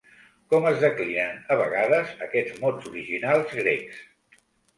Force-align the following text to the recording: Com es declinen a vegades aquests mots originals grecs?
Com 0.51 0.63
es 0.69 0.77
declinen 0.83 1.37
a 1.55 1.57
vegades 1.59 2.15
aquests 2.29 2.57
mots 2.65 2.89
originals 2.93 3.55
grecs? 3.61 4.03